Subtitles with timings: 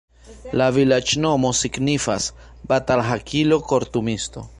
[0.59, 2.31] La vilaĝnomo signifas:
[2.73, 4.45] batalhakilo-kortumisto.